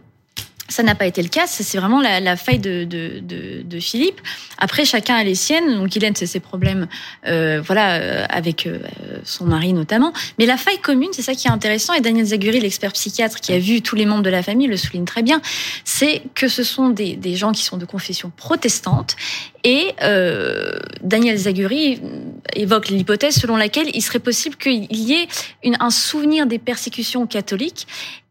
Ça 0.69 0.83
n'a 0.83 0.95
pas 0.95 1.07
été 1.07 1.21
le 1.21 1.29
cas. 1.29 1.47
C'est 1.47 1.77
vraiment 1.77 1.99
la, 1.99 2.35
faille 2.35 2.59
de, 2.59 2.83
de, 2.85 3.79
Philippe. 3.79 4.21
Après, 4.57 4.85
chacun 4.85 5.15
a 5.15 5.23
les 5.23 5.35
siennes. 5.35 5.77
Donc, 5.77 5.95
Hélène, 5.97 6.15
c'est 6.15 6.27
ses 6.27 6.39
problèmes, 6.39 6.87
euh, 7.27 7.61
voilà, 7.65 7.95
euh, 7.95 8.25
avec 8.29 8.67
euh, 8.67 8.79
son 9.23 9.45
mari 9.45 9.73
notamment. 9.73 10.13
Mais 10.37 10.45
la 10.45 10.57
faille 10.57 10.79
commune, 10.79 11.09
c'est 11.11 11.21
ça 11.21 11.33
qui 11.33 11.47
est 11.47 11.51
intéressant. 11.51 11.93
Et 11.93 12.01
Daniel 12.01 12.25
Zaguri, 12.25 12.59
l'expert 12.59 12.93
psychiatre 12.93 13.39
qui 13.39 13.51
a 13.53 13.59
vu 13.59 13.81
tous 13.81 13.95
les 13.95 14.05
membres 14.05 14.23
de 14.23 14.29
la 14.29 14.43
famille, 14.43 14.67
le 14.67 14.77
souligne 14.77 15.05
très 15.05 15.23
bien. 15.23 15.41
C'est 15.85 16.21
que 16.35 16.47
ce 16.47 16.63
sont 16.63 16.89
des, 16.89 17.15
des 17.15 17.35
gens 17.35 17.51
qui 17.51 17.63
sont 17.63 17.77
de 17.77 17.85
confession 17.85 18.31
protestante. 18.35 19.15
Et 19.65 19.93
Daniel 21.01 21.37
Zaguri 21.37 21.99
évoque 22.55 22.87
l'hypothèse 22.87 23.35
selon 23.35 23.57
laquelle 23.57 23.89
il 23.93 24.01
serait 24.01 24.19
possible 24.19 24.55
qu'il 24.55 24.87
y 24.89 25.13
ait 25.13 25.27
un 25.81 25.89
souvenir 25.89 26.45
des 26.45 26.59
persécutions 26.59 27.27
catholiques 27.27 27.85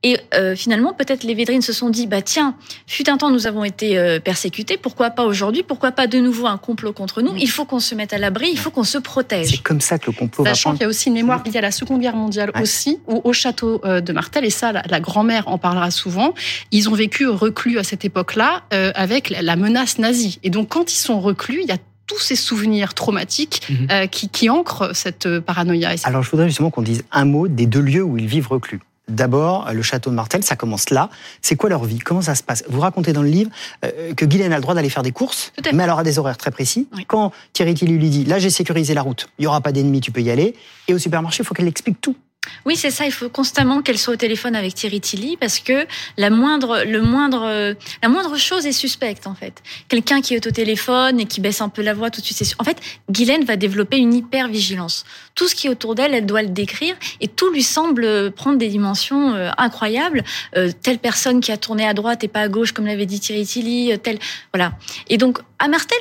et 0.05 0.17
finalement, 0.57 0.93
peut-être 0.93 1.25
les 1.25 1.35
Védrines 1.35 1.61
se 1.61 1.73
sont 1.73 1.91
dit, 1.91 2.07
bah 2.07 2.23
tiens, 2.29 2.55
fut 2.87 3.09
un 3.09 3.17
temps 3.17 3.31
nous 3.31 3.47
avons 3.47 3.65
été 3.65 3.99
euh, 3.99 4.21
persécutés, 4.21 4.77
pourquoi 4.77 5.09
pas 5.09 5.25
aujourd'hui? 5.25 5.63
Pourquoi 5.63 5.93
pas 5.93 6.07
de 6.07 6.19
nouveau 6.19 6.47
un 6.47 6.59
complot 6.59 6.93
contre 6.93 7.23
nous? 7.23 7.35
Il 7.37 7.49
faut 7.49 7.65
qu'on 7.65 7.81
se 7.81 7.95
mette 7.95 8.13
à 8.13 8.19
l'abri, 8.19 8.49
il 8.53 8.59
faut 8.59 8.71
qu'on 8.71 8.85
se 8.85 8.99
protège. 8.99 9.49
C'est 9.51 9.63
comme 9.63 9.81
ça 9.81 9.99
que 9.99 10.11
le 10.11 10.17
complot 10.17 10.45
Sachant 10.45 10.71
va 10.71 10.77
qu'il 10.77 10.83
y 10.83 10.85
a 10.85 10.89
aussi 10.89 11.09
une 11.09 11.15
mémoire 11.15 11.43
liée 11.43 11.57
à 11.57 11.63
la 11.63 11.71
Seconde 11.71 12.03
Guerre 12.03 12.17
mondiale 12.17 12.53
aussi, 12.61 12.99
où 13.07 13.23
au 13.25 13.33
château 13.33 13.81
euh, 13.85 14.03
de 14.03 14.13
Martel, 14.13 14.45
et 14.45 14.51
ça, 14.51 14.73
la, 14.73 15.01
grand-mère 15.01 15.49
en 15.49 15.57
parlera 15.57 15.91
souvent, 15.91 16.35
ils 16.71 16.91
ont 16.91 16.95
vécu 16.95 17.27
reclus 17.27 17.79
à 17.79 17.85
cette 17.85 18.05
époque-là 18.05 18.63
euh, 18.75 18.93
avec 18.95 19.31
la 19.31 19.57
menace 19.57 19.99
nazie. 19.99 20.39
Et 20.43 20.51
donc, 20.51 20.69
quand 20.69 20.93
ils 20.93 20.99
sont 20.99 21.21
reclus, 21.21 21.61
il 21.63 21.69
y 21.69 21.73
a 21.73 21.79
tous 22.07 22.21
ces 22.21 22.37
souvenirs 22.37 22.93
traumatiques 22.93 23.63
mhm. 23.71 23.89
euh, 23.91 24.07
qui, 24.07 24.29
qui 24.29 24.51
ancrent 24.51 24.95
cette 24.95 25.41
paranoïa. 25.41 25.95
Alors, 26.05 26.23
je 26.23 26.31
voudrais 26.31 26.49
justement 26.49 26.71
qu'on 26.71 26.83
dise 26.83 27.05
un 27.11 27.25
mot 27.25 27.49
des 27.49 27.67
deux 27.67 27.81
lieux 27.81 28.03
où 28.03 28.19
ils 28.19 28.27
vivent 28.27 28.49
reclus. 28.49 28.81
D'abord, 29.09 29.73
le 29.73 29.83
château 29.83 30.11
de 30.11 30.15
Martel, 30.15 30.45
ça 30.45 30.57
commence 30.57 30.91
là. 30.91 31.09
C'est 31.43 31.57
quoi 31.57 31.71
leur 31.71 31.85
vie? 31.85 31.99
Comment 31.99 32.23
ça 32.23 32.35
se 32.35 32.43
passe? 32.43 32.65
Vous 32.69 32.81
racontez 32.81 33.13
dans 33.13 33.23
le 33.23 33.29
livre 33.29 33.51
euh, 33.85 34.13
que 34.15 34.25
Guylaine 34.25 34.53
a 34.53 34.57
le 34.57 34.63
droit 34.63 34.75
d'aller 34.75 34.91
faire 34.91 35.03
des 35.03 35.13
courses, 35.13 35.53
mais 35.73 35.83
alors 35.83 36.01
à 36.01 36.03
des 36.03 36.19
horaires 36.19 36.37
très 36.37 36.51
précis. 36.51 36.89
Oui. 36.95 37.05
Quand 37.07 37.33
Thierry 37.53 37.75
Tilly 37.75 37.97
lui 37.97 38.11
dit, 38.11 38.25
là 38.25 38.39
j'ai 38.39 38.51
sécurisé 38.51 38.95
la 38.95 39.03
route, 39.03 39.29
il 39.39 39.45
y 39.45 39.47
aura 39.47 39.61
pas 39.61 39.73
d'ennemis, 39.73 40.01
tu 40.01 40.13
peux 40.13 40.21
y 40.21 40.31
aller. 40.31 40.55
Et 40.89 40.95
au 40.95 40.99
supermarché, 40.99 41.43
il 41.43 41.47
faut 41.47 41.55
qu'elle 41.55 41.69
explique 41.69 42.01
tout. 42.01 42.17
Oui, 42.65 42.77
c'est 42.77 42.91
ça. 42.91 43.07
Il 43.07 43.13
faut 43.13 43.29
constamment 43.29 43.83
qu'elle 43.83 43.99
soit 43.99 44.15
au 44.15 44.17
téléphone 44.17 44.57
avec 44.57 44.75
Thierry 44.75 45.01
Tilly 45.01 45.37
parce 45.37 45.61
que 45.61 45.87
la 46.17 46.31
moindre, 46.31 46.85
le 46.85 47.03
moindre, 47.03 47.75
la 48.03 48.09
moindre 48.09 48.37
chose 48.37 48.67
est 48.67 48.73
suspecte 48.73 49.27
en 49.27 49.35
fait. 49.35 49.63
Quelqu'un 49.89 50.21
qui 50.21 50.35
est 50.35 50.47
au 50.47 50.51
téléphone 50.51 51.21
et 51.21 51.27
qui 51.27 51.41
baisse 51.41 51.61
un 51.61 51.69
peu 51.69 51.83
la 51.83 51.95
voix 51.95 52.11
tout 52.11 52.21
de 52.21 52.27
suite. 52.27 52.39
C'est 52.39 52.55
En 52.59 52.65
fait, 52.65 52.79
Guylaine 53.11 53.45
va 53.45 53.57
développer 53.57 53.99
une 53.99 54.15
hyper 54.15 54.49
vigilance. 54.49 55.05
Tout 55.35 55.49
ce 55.49 55.55
qui 55.55 55.67
est 55.67 55.71
autour 55.71 55.95
d'elle, 55.95 56.15
elle 56.15 56.27
doit 56.27 56.43
le 56.43 56.49
décrire 56.49 56.97
et 57.21 57.29
tout 57.29 57.51
lui 57.51 57.63
semble 57.63 58.33
prendre 58.33 58.59
des 58.59 58.69
dimensions 58.69 59.35
euh, 59.35 59.51
incroyables. 59.59 60.25
Euh, 60.57 60.71
telle 60.83 60.99
personne 60.99 61.41
qui 61.41 61.53
a 61.53 61.57
tourné 61.57 61.87
à 61.87 61.95
droite 61.95 62.25
et 62.25 62.29
pas 62.29 62.41
à 62.41 62.49
gauche, 62.49 62.73
comme 62.73 62.87
l'avait 62.87 63.07
dit 63.07 63.21
Thierry 63.21 63.45
Tilly. 63.45 63.93
Euh, 63.93 63.97
telle, 63.97 64.19
voilà. 64.53 64.73
Et 65.09 65.17
donc 65.17 65.39
à 65.59 65.69
Martel, 65.69 65.99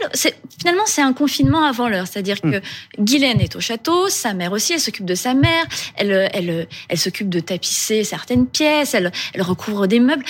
finalement 0.60 0.86
c'est 0.86 1.02
un 1.02 1.14
confinement 1.14 1.64
avant 1.64 1.90
l'heure. 1.90 2.08
C'est-à-dire 2.08 2.42
que 2.42 2.58
mmh. 2.58 2.62
Guylaine 3.00 3.42
est 3.42 3.56
au 3.56 3.60
château, 3.60 4.10
sa 4.10 4.34
mère 4.34 4.52
aussi, 4.52 4.74
elle 4.74 4.80
s'occupe 4.80 5.06
de 5.06 5.16
sa 5.16 5.34
mère. 5.34 5.66
Elle 5.96 6.30
elle, 6.34 6.68
elle 6.90 6.98
s'occupe 6.98 7.30
de 7.30 7.40
tapisser 7.40 8.04
certaines 8.04 8.48
pièces, 8.48 8.94
elle, 8.94 9.12
elle 9.34 9.42
recouvre 9.42 9.88
des 9.88 10.00
meubles. 10.00 10.24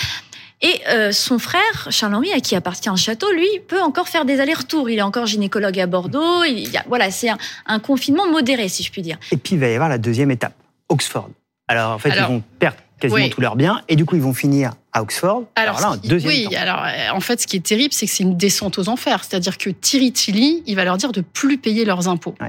Et 0.60 0.80
euh, 0.88 1.12
son 1.12 1.38
frère, 1.38 1.88
Charles-Henri, 1.90 2.32
à 2.32 2.40
qui 2.40 2.56
appartient 2.56 2.88
un 2.88 2.96
château, 2.96 3.30
lui, 3.32 3.48
peut 3.68 3.80
encore 3.80 4.08
faire 4.08 4.24
des 4.24 4.40
allers-retours. 4.40 4.90
Il 4.90 4.98
est 4.98 5.02
encore 5.02 5.26
gynécologue 5.26 5.78
à 5.78 5.86
Bordeaux. 5.86 6.42
Il 6.42 6.68
y 6.68 6.76
a, 6.76 6.84
voilà, 6.88 7.10
c'est 7.12 7.28
un, 7.28 7.38
un, 7.66 7.78
confinement 7.78 8.28
modéré, 8.28 8.68
si 8.68 8.82
je 8.82 8.90
puis 8.90 9.02
dire. 9.02 9.18
Et 9.30 9.36
puis, 9.36 9.54
il 9.54 9.60
va 9.60 9.68
y 9.68 9.74
avoir 9.74 9.88
la 9.88 9.98
deuxième 9.98 10.32
étape, 10.32 10.54
Oxford. 10.88 11.30
Alors, 11.68 11.92
en 11.92 11.98
fait, 11.98 12.10
Alors, 12.10 12.30
ils 12.30 12.34
vont 12.34 12.42
perdre 12.58 12.78
quasiment 12.98 13.22
oui. 13.22 13.30
tous 13.30 13.40
leurs 13.40 13.54
biens, 13.54 13.82
et 13.88 13.94
du 13.94 14.04
coup, 14.04 14.16
ils 14.16 14.22
vont 14.22 14.34
finir 14.34 14.72
à 14.92 15.02
Oxford. 15.02 15.44
Alors, 15.54 15.78
alors 15.78 15.80
là, 15.80 16.00
un 16.02 16.08
deuxième 16.08 16.32
oui, 16.32 16.44
temps. 16.44 16.56
alors 16.60 16.82
euh, 16.84 17.10
en 17.12 17.20
fait, 17.20 17.40
ce 17.40 17.46
qui 17.46 17.56
est 17.56 17.64
terrible, 17.64 17.92
c'est 17.92 18.06
que 18.06 18.12
c'est 18.12 18.22
une 18.22 18.36
descente 18.36 18.78
aux 18.78 18.88
enfers. 18.88 19.22
C'est-à-dire 19.24 19.58
que 19.58 19.70
Thierry 19.70 20.12
Tilly, 20.12 20.62
il 20.66 20.76
va 20.76 20.84
leur 20.84 20.96
dire 20.96 21.12
de 21.12 21.20
plus 21.20 21.58
payer 21.58 21.84
leurs 21.84 22.08
impôts. 22.08 22.34
Ouais. 22.40 22.48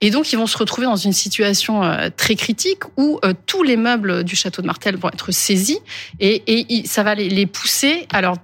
Et 0.00 0.10
donc, 0.10 0.32
ils 0.32 0.36
vont 0.36 0.46
se 0.46 0.56
retrouver 0.56 0.86
dans 0.86 0.96
une 0.96 1.12
situation 1.12 1.82
euh, 1.82 2.08
très 2.16 2.36
critique 2.36 2.82
où 2.96 3.18
euh, 3.24 3.32
tous 3.46 3.62
les 3.62 3.76
meubles 3.76 4.24
du 4.24 4.36
château 4.36 4.62
de 4.62 4.66
Martel 4.66 4.96
vont 4.96 5.08
être 5.08 5.32
saisis 5.32 5.80
et, 6.20 6.42
et 6.46 6.86
ça 6.86 7.02
va 7.02 7.14
les, 7.14 7.28
les 7.28 7.46
pousser. 7.46 8.06
Alors, 8.12 8.36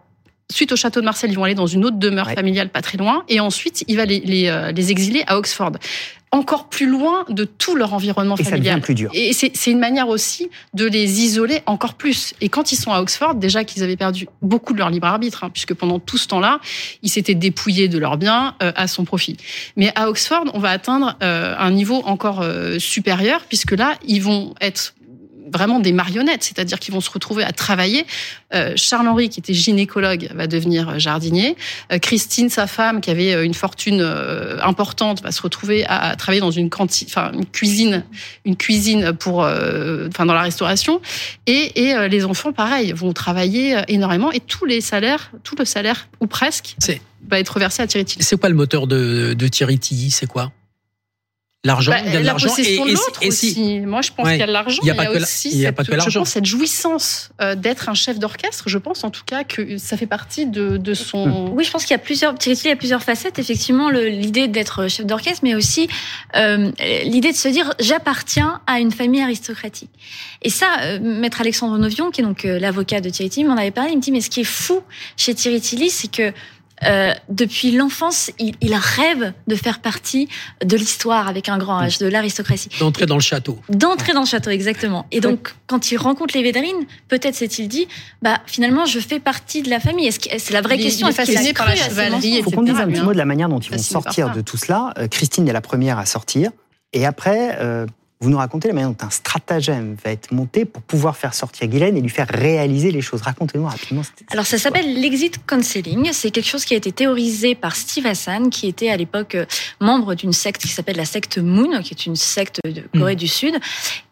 Suite 0.49 0.71
au 0.71 0.77
château 0.77 1.01
de 1.01 1.05
Marseille, 1.05 1.29
ils 1.29 1.35
vont 1.35 1.43
aller 1.43 1.57
dans 1.57 1.67
une 1.67 1.85
autre 1.85 1.97
demeure 1.97 2.29
ouais. 2.29 2.37
familiale 2.37 2.69
pas 2.69 2.81
très 2.81 2.97
loin, 2.97 3.25
et 3.29 3.41
ensuite 3.41 3.83
il 3.89 3.97
va 3.97 4.05
les, 4.05 4.21
les, 4.21 4.71
les 4.73 4.91
exiler 4.93 5.25
à 5.27 5.39
Oxford 5.39 5.73
encore 6.37 6.69
plus 6.69 6.87
loin 6.87 7.25
de 7.29 7.45
tout 7.45 7.77
leur 7.77 7.95
environnement 7.95 8.37
et 8.37 8.45
familial. 8.45 8.65
Ça 8.65 8.71
devient 8.75 8.85
plus 8.85 8.95
dur. 8.95 9.11
Et 9.15 9.33
c'est 9.33 9.71
une 9.71 9.79
manière 9.79 10.09
aussi 10.09 10.51
de 10.75 10.85
les 10.85 11.23
isoler 11.23 11.63
encore 11.67 11.95
plus. 11.95 12.35
Et 12.41 12.49
quand 12.49 12.73
ils 12.73 12.77
sont 12.77 12.93
à 12.93 13.01
Oxford, 13.01 13.35
déjà 13.35 13.65
qu'ils 13.65 13.83
avaient 13.83 13.97
perdu 13.97 14.29
beaucoup 14.43 14.73
de 14.73 14.79
leur 14.79 14.91
libre 14.91 15.07
arbitre, 15.07 15.45
hein, 15.45 15.51
puisque 15.51 15.75
pendant 15.75 15.99
tout 15.99 16.19
ce 16.19 16.29
temps-là, 16.29 16.61
ils 17.03 17.09
s'étaient 17.09 17.35
dépouillés 17.35 17.89
de 17.89 17.99
leurs 17.99 18.19
biens 18.19 18.55
euh, 18.63 18.73
à 18.77 18.87
son 18.87 19.05
profit. 19.05 19.37
Mais 19.77 19.93
à 19.95 20.09
Oxford, 20.09 20.45
on 20.53 20.59
va 20.59 20.71
atteindre 20.71 21.17
euh, 21.23 21.55
un 21.59 21.71
niveau 21.71 22.03
encore 22.05 22.43
euh, 22.43 22.79
supérieur, 22.79 23.45
puisque 23.49 23.73
là, 23.73 23.95
ils 24.07 24.23
vont 24.23 24.55
être 24.61 24.95
vraiment 25.51 25.81
des 25.81 25.93
marionnettes, 25.93 26.45
c'est-à-dire 26.45 26.79
qu'ils 26.79 26.95
vont 26.95 27.01
se 27.01 27.11
retrouver 27.11 27.45
à 27.45 27.53
travailler. 27.53 28.07
Euh, 28.55 28.73
Charles-Henri, 28.77 29.29
qui 29.29 29.41
était 29.41 29.55
gynécologue, 29.55 30.29
va 30.35 30.47
devenir 30.47 30.99
jardinier. 30.99 31.57
Euh, 31.93 31.99
Christine, 31.99 32.49
sa 32.49 32.67
femme, 32.67 33.01
qui 33.01 33.11
avait 33.11 33.45
une 33.45 33.55
fortune 33.55 34.03
importante, 34.63 35.23
va 35.23 35.33
se 35.33 35.43
retrouver 35.43 35.85
à, 35.87 36.17
travailler 36.17 36.41
dans 36.41 36.51
une, 36.51 36.71
enfin, 36.73 37.33
une 37.33 37.47
cuisine, 37.47 38.05
une 38.45 38.57
cuisine 38.57 39.13
pour, 39.13 39.41
enfin, 39.41 40.27
dans 40.27 40.35
la 40.35 40.43
restauration. 40.43 41.01
Et, 41.47 41.89
et 41.89 42.09
les 42.09 42.25
enfants, 42.25 42.53
pareil, 42.53 42.93
vont 42.93 43.13
travailler 43.13 43.77
énormément 43.89 44.33
et 44.33 44.41
tous 44.41 44.65
les 44.65 44.81
salaires, 44.81 45.31
tout 45.43 45.57
le 45.59 45.65
salaire 45.65 46.09
ou 46.21 46.27
presque, 46.27 46.77
va 47.29 47.39
être 47.39 47.59
versé 47.59 47.83
à 47.83 47.87
Thierry 47.87 48.05
Tilly. 48.05 48.25
C'est 48.25 48.39
quoi 48.39 48.49
le 48.49 48.55
moteur 48.55 48.87
de, 48.87 49.35
de 49.35 49.49
Thierry 49.49 49.79
Tilly? 49.79 50.11
C'est 50.11 50.27
quoi? 50.27 50.53
L'argent, 51.67 51.91
bah, 51.91 51.99
il 52.07 52.13
y 52.13 52.17
a 52.17 52.21
de 52.21 52.25
l'argent. 52.25 52.55
Et, 52.59 52.77
et, 52.77 53.29
aussi. 53.29 53.81
Moi, 53.81 54.01
je 54.01 54.13
pense 54.13 54.29
qu'il 54.29 54.39
y 54.39 54.43
a 54.43 54.47
de 54.47 54.53
l'argent. 54.53 54.81
Il 54.83 54.89
y 54.89 54.91
a, 54.91 54.95
pas 54.95 55.11
aussi 55.11 55.51
il 55.51 55.59
y 55.59 55.67
a 55.67 55.73
pas 55.73 55.85
que. 55.85 55.93
Je 56.09 56.19
pense 56.19 56.31
cette 56.31 56.47
jouissance 56.47 57.31
euh, 57.41 57.57
d'être 57.57 57.89
un 57.89 57.95
chef 57.95 58.19
d'orchestre. 58.21 58.69
Je 58.69 58.79
pense 58.79 59.03
en 59.03 59.11
tout 59.11 59.25
cas 59.27 59.43
que 59.43 59.77
ça 59.77 59.97
fait 59.97 60.07
partie 60.07 60.47
de, 60.47 60.77
de 60.77 60.95
son. 60.95 61.51
Oui, 61.53 61.65
je 61.65 61.71
pense 61.73 61.85
qu'il 61.85 61.93
y 61.93 62.01
a 62.01 62.03
plusieurs. 62.03 62.35
Il 62.47 62.69
y 62.69 62.71
a 62.71 62.77
plusieurs 62.77 63.03
facettes. 63.03 63.41
Effectivement, 63.41 63.91
l'idée 63.91 64.47
d'être 64.47 64.89
chef 64.89 65.07
d'orchestre, 65.07 65.41
mais 65.43 65.57
aussi 65.57 65.89
euh, 66.37 66.71
l'idée 67.05 67.33
de 67.33 67.37
se 67.37 67.49
dire 67.49 67.73
j'appartiens 67.81 68.61
à 68.67 68.79
une 68.79 68.93
famille 68.93 69.23
aristocratique. 69.23 69.91
Et 70.43 70.51
ça, 70.51 70.67
euh, 70.83 70.99
maître 71.01 71.41
Alexandre 71.41 71.79
Novion, 71.79 72.11
qui 72.11 72.21
est 72.21 72.25
donc 72.25 72.45
euh, 72.45 72.59
l'avocat 72.59 73.01
de 73.01 73.11
Thierry 73.11 73.31
Tilly, 73.31 73.47
m'en 73.47 73.57
avait 73.57 73.73
parlé. 73.73 73.91
Il 73.93 73.97
me 73.97 74.03
dit 74.03 74.13
mais 74.13 74.21
ce 74.21 74.31
qui 74.31 74.41
est 74.41 74.45
fou 74.45 74.83
chez 75.17 75.35
Thierry 75.35 75.61
Tilly, 75.61 75.91
c'est 75.91 76.11
que 76.11 76.33
euh, 76.85 77.15
depuis 77.31 77.73
l'enfance, 77.73 78.31
il, 78.39 78.55
il, 78.61 78.75
rêve 78.75 79.33
de 79.47 79.55
faire 79.55 79.81
partie 79.81 80.29
de 80.63 80.77
l'histoire 80.77 81.27
avec 81.27 81.49
un 81.49 81.57
grand 81.57 81.83
H, 81.83 82.01
de 82.01 82.07
l'aristocratie. 82.07 82.69
D'entrer 82.79 83.07
dans 83.07 83.15
le 83.15 83.23
château. 83.23 83.59
D'entrer 83.71 84.13
dans 84.13 84.21
le 84.21 84.27
château, 84.27 84.51
exactement. 84.51 85.07
Et 85.11 85.21
donc, 85.21 85.55
quand 85.67 85.91
il 85.91 85.97
rencontre 85.97 86.37
les 86.37 86.43
Védrines, 86.43 86.87
peut-être 87.09 87.35
s'est-il 87.35 87.69
dit, 87.69 87.89
bah 88.21 88.41
finalement, 88.47 88.85
je 88.85 89.01
fais 89.01 89.21
partie 89.21 89.63
de 89.63 89.71
la 89.71 89.81
famille. 89.81 90.07
Est-ce 90.07 90.21
que 90.21 90.29
c'est 90.39 90.53
la 90.53 90.61
vraie 90.61 90.77
question 90.77 91.09
Est-ce 91.09 91.23
qu'il 91.23 91.39
a 91.39 91.53
cru 91.53 91.69
la 91.69 91.77
chevalerie 91.77 92.29
Il 92.29 92.43
faut 92.43 92.51
qu'on 92.51 92.63
dise 92.63 92.79
un 92.79 92.89
petit 92.89 93.01
mot 93.01 93.13
de 93.13 93.19
la 93.19 93.25
manière 93.25 93.49
dont 93.49 93.61
ils 93.61 93.71
vont 93.71 93.79
sortir 93.79 94.33
de 94.33 94.43
tout 94.43 94.59
cela. 94.59 94.93
Euh, 94.99 95.09
Christine 95.09 95.49
est 95.49 95.53
la 95.53 95.63
première 95.63 95.99
à 95.99 96.07
sortir, 96.07 96.51
et 96.93 97.07
après. 97.07 97.57
Euh, 97.61 97.87
vous 98.21 98.31
nous 98.31 98.39
racontez 98.39 98.69
la 98.69 98.75
manière 98.75 98.91
dont 98.91 99.07
un 99.07 99.11
stratagème 99.11 99.97
va 100.03 100.11
être 100.11 100.33
monté 100.33 100.65
pour 100.65 100.83
pouvoir 100.83 101.17
faire 101.17 101.35
sortir 101.35 101.69
Guylaine 101.69 101.97
et 101.99 102.01
lui 102.01 102.09
faire 102.09 102.29
réaliser 102.29 102.91
les 102.91 103.03
choses. 103.03 103.21
Racontez-nous 103.21 103.67
rapidement. 103.67 104.03
Alors 104.31 104.47
ça 104.47 104.57
s'appelle 104.57 105.01
l'exit 105.01 105.45
counseling. 105.47 106.11
C'est 106.13 106.31
quelque 106.31 106.49
chose 106.49 106.65
qui 106.65 106.73
a 106.73 106.79
été 106.79 106.93
théorisé 106.93 107.55
par 107.55 107.77
Steve 107.77 108.07
Hassan, 108.07 108.49
qui 108.49 108.69
était 108.69 108.89
à 108.89 108.97
l'époque 108.97 109.35
euh, 109.35 109.45
membre 109.81 110.15
d'une 110.15 110.33
secte 110.33 110.63
qui 110.63 110.69
s'appelle 110.69 110.97
la 110.97 111.05
secte 111.05 111.37
Moon, 111.37 111.83
qui 111.83 111.93
est 111.93 112.07
une 112.07 112.17
secte 112.17 112.61
de 112.65 112.83
Corée 112.99 113.15
mm. 113.15 113.19
du 113.19 113.29
Sud, 113.29 113.55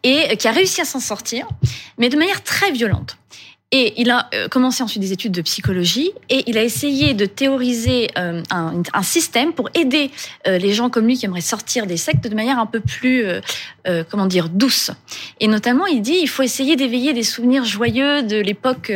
et 0.03 0.37
qui 0.37 0.47
a 0.47 0.51
réussi 0.51 0.81
à 0.81 0.85
s'en 0.85 0.99
sortir, 0.99 1.47
mais 1.97 2.09
de 2.09 2.17
manière 2.17 2.43
très 2.43 2.71
violente. 2.71 3.17
Et 3.77 3.93
il 3.97 4.09
a 4.09 4.29
euh, 4.33 4.47
commencé 4.47 4.83
ensuite 4.83 5.01
des 5.01 5.11
études 5.11 5.33
de 5.33 5.41
psychologie 5.41 6.13
et 6.29 6.45
il 6.47 6.57
a 6.57 6.63
essayé 6.63 7.13
de 7.13 7.25
théoriser 7.25 8.09
euh, 8.17 8.41
un, 8.49 8.81
un 8.93 9.03
système 9.03 9.51
pour 9.51 9.69
aider 9.73 10.11
euh, 10.47 10.57
les 10.57 10.71
gens 10.71 10.89
comme 10.89 11.05
lui 11.05 11.17
qui 11.17 11.25
aimeraient 11.25 11.41
sortir 11.41 11.85
des 11.85 11.97
sectes 11.97 12.25
de 12.25 12.33
manière 12.33 12.57
un 12.57 12.67
peu 12.67 12.79
plus, 12.79 13.25
comment 14.09 14.27
dire, 14.27 14.47
douce. 14.47 14.91
Et 15.41 15.47
notamment, 15.47 15.85
il 15.87 16.01
dit 16.01 16.17
il 16.21 16.27
faut 16.27 16.43
essayer 16.43 16.77
d'éveiller 16.77 17.11
des 17.11 17.23
souvenirs 17.23 17.65
joyeux 17.65 18.23
de 18.23 18.37
l'époque 18.37 18.91